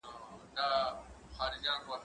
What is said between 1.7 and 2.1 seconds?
نه کوم!.